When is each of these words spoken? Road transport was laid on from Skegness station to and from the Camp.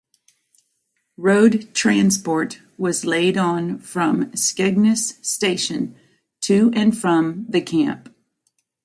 Road 1.15 1.75
transport 1.75 2.59
was 2.75 3.05
laid 3.05 3.37
on 3.37 3.77
from 3.77 4.31
Skegness 4.35 5.19
station 5.23 5.95
to 6.39 6.71
and 6.73 6.97
from 6.97 7.45
the 7.47 7.61
Camp. 7.61 8.09